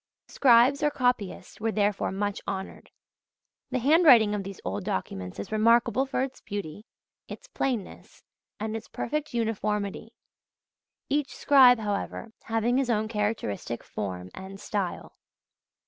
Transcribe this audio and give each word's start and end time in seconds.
Scribes 0.27 0.81
or 0.81 0.89
copyists 0.89 1.61
were 1.61 1.71
therefore 1.71 2.11
much 2.11 2.41
honoured. 2.47 2.89
The 3.69 3.77
handwriting 3.77 4.33
of 4.33 4.41
these 4.43 4.59
old 4.65 4.83
documents 4.83 5.37
is 5.39 5.51
remarkable 5.51 6.07
for 6.07 6.23
its 6.23 6.41
beauty, 6.41 6.87
its 7.27 7.47
plainness, 7.47 8.23
and 8.59 8.75
its 8.75 8.87
perfect 8.87 9.31
uniformity; 9.31 10.15
each 11.07 11.35
scribe, 11.35 11.77
however, 11.77 12.33
having 12.45 12.77
his 12.79 12.89
own 12.89 13.07
characteristic 13.09 13.83
form 13.83 14.31
and 14.33 14.59
style. 14.59 15.17